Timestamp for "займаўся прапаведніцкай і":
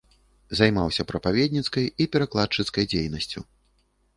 0.59-2.03